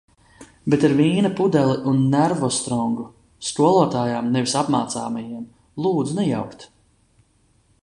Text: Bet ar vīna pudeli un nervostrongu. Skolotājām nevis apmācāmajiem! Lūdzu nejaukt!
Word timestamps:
Bet 0.73 0.85
ar 0.87 0.93
vīna 1.01 1.29
pudeli 1.39 1.75
un 1.91 1.99
nervostrongu. 2.13 3.05
Skolotājām 3.49 4.33
nevis 4.37 4.57
apmācāmajiem! 4.65 5.47
Lūdzu 5.87 6.19
nejaukt! 6.23 6.69